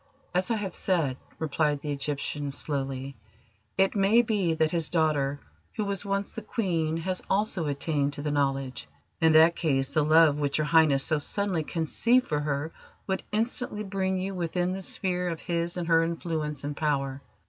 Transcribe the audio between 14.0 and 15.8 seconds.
you within the sphere of his